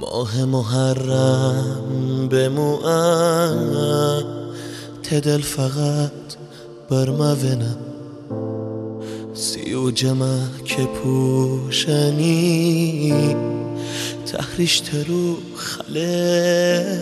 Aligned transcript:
ماه 0.00 0.44
محرم 0.44 2.28
بموعد 2.30 4.26
تدل 5.02 5.40
فقط 5.40 6.12
بر 6.90 7.10
مونم. 7.10 7.76
سی 9.34 9.74
و 9.74 9.90
جمع 9.90 10.38
که 10.64 10.84
پوشنی. 10.84 12.56
تحریش 14.26 14.80
ترو 14.80 15.36
خلنا 15.56 16.96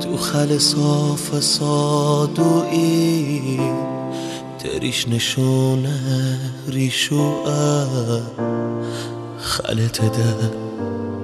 تو 0.00 0.16
خل 0.16 0.58
صاف 0.58 1.40
صادوی 1.40 2.90
تریش 4.58 5.08
نشونه 5.08 6.40
ریشو 6.68 7.44
خلت 9.38 10.00
ده 10.00 10.63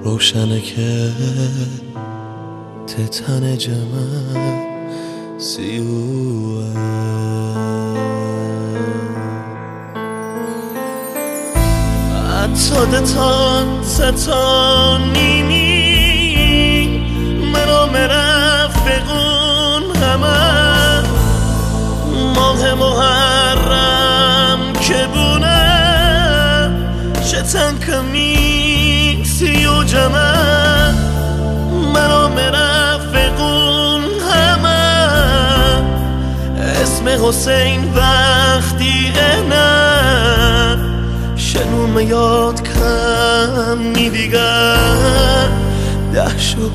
روشنه 0.03 0.61
که 0.61 1.11
تتن 2.87 3.57
جمع 3.57 3.77
سیوه. 5.37 6.65
حتی 12.41 12.75
ستان 13.83 15.13
نیمی 15.13 15.61
منو 17.53 17.85
مرفقون 17.85 19.15
همه. 19.95 21.03
ماه 22.35 22.73
محرم 22.73 23.30
جمع 29.91 30.91
منو 31.93 32.29
مرفقون 32.29 34.01
همه. 34.31 34.83
اسم 36.81 37.07
حسین 37.07 37.93
وقتی 37.93 39.11
نه 39.49 40.77
شنوم 41.35 41.99
یاد 41.99 42.61
کمی 42.63 44.09
دیگر 44.09 45.47
ده 46.13 46.37
شو 46.37 46.69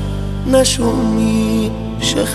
نشو 0.51 0.91
میشه 0.91 2.25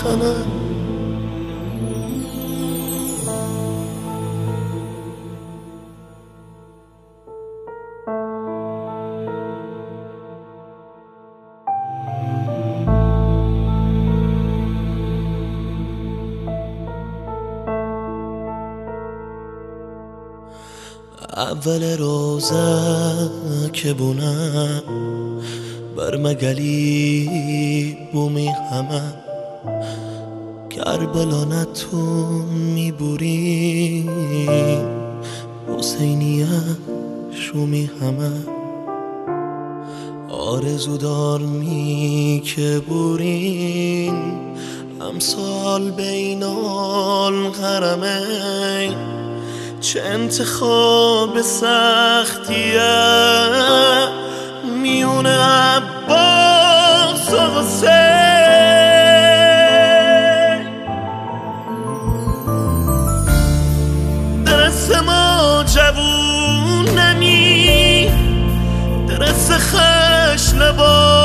اول 21.37 21.97
روزه 21.97 23.29
که 23.73 23.93
بونم 23.93 24.83
بر 25.97 26.17
مگلی 26.17 27.97
بومی 28.11 28.47
همه. 28.47 29.01
کربلا 30.69 31.43
نتون 31.43 32.45
میبوری 32.75 34.09
حسینیه 35.77 36.47
شومی 37.31 37.89
همه. 38.01 38.31
آرزو 40.29 40.97
دار 40.97 41.39
می 41.39 42.41
که 42.45 42.81
بورین 42.87 44.15
امسال 45.01 45.91
بین 45.91 46.43
الغرمین. 47.23 48.43
چه 49.83 50.01
انتخاب 50.01 51.41
سختیه. 51.41 52.81
میون 54.81 55.25
عباس 55.25 57.33
و 57.33 57.59
حسین. 57.59 57.93
درست 64.45 64.95
ما 64.95 65.63
جوون 65.75 66.99
نمی. 66.99 68.11
درست 69.07 69.51
خش 69.51 70.53
لباسمی 70.53 71.22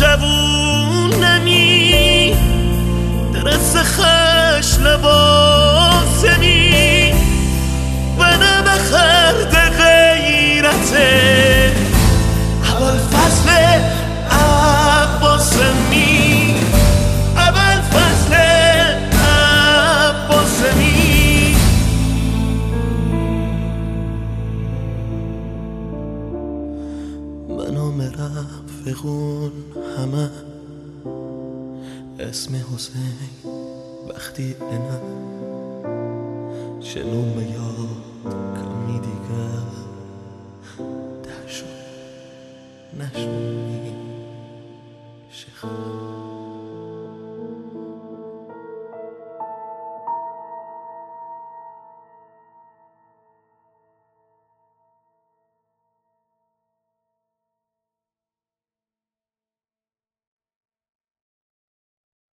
ما 0.00 0.06
جوون 0.06 1.24
نمی. 1.24 2.34
درست 3.32 3.76
خش 3.76 4.78
لباسمی 4.78 6.32
بنا 8.18 8.62
بخرد 8.62 9.54
غیرته 9.78 11.10
اول 12.64 12.98
فصل 12.98 13.48
عباسمی 15.10 16.14
اول 17.36 17.80
فصل 17.90 18.34
عباسمی 20.08 20.76
منو 27.48 27.92
مرفقون 28.86 29.52
همه. 29.98 30.30
اسم 32.20 32.54
حسین 32.54 33.14
وقتی 34.08 34.56
انا 34.60 35.00
شنو 36.80 37.42
یاد 37.42 37.88
دیگر 39.02 39.17